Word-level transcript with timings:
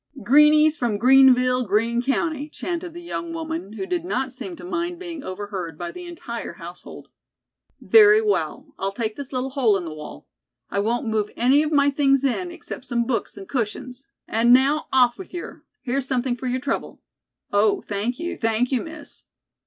"Greenies 0.23 0.77
from 0.77 0.97
Greenville, 0.97 1.63
Green 1.63 2.01
County," 2.01 2.49
chanted 2.49 2.95
the 2.95 3.03
young 3.03 3.33
woman, 3.33 3.73
who 3.73 3.85
did 3.85 4.03
not 4.03 4.33
seem 4.33 4.55
to 4.55 4.63
mind 4.65 4.97
being 4.97 5.23
overheard 5.23 5.77
by 5.77 5.91
the 5.91 6.07
entire 6.07 6.53
household. 6.53 7.09
"Very 7.79 8.19
well, 8.19 8.73
I'll 8.79 8.91
take 8.93 9.15
this 9.15 9.31
little 9.31 9.51
hole 9.51 9.77
in 9.77 9.85
the 9.85 9.93
wall. 9.93 10.27
I 10.71 10.79
won't 10.79 11.05
move 11.05 11.29
any 11.35 11.61
of 11.61 11.71
my 11.71 11.91
things 11.91 12.23
in, 12.23 12.49
except 12.49 12.85
some 12.85 13.05
books 13.05 13.37
and 13.37 13.47
cushions. 13.47 14.07
And 14.27 14.51
now, 14.51 14.87
off 14.91 15.19
wit' 15.19 15.35
yer. 15.35 15.61
Here's 15.83 16.07
something 16.07 16.35
for 16.35 16.47
your 16.47 16.61
trouble." 16.61 17.03
"Oh, 17.53 17.83
thank 17.83 18.17
you, 18.17 18.37
thank 18.37 18.71
you, 18.71 18.81
Miss." 18.81 19.25